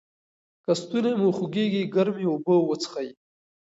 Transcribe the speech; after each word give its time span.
که 0.63 0.71
ستونی 0.81 1.11
مو 1.21 1.29
خوږیږي 1.37 1.83
ګرمې 1.95 2.25
اوبه 2.31 2.55
وڅښئ. 2.59 3.09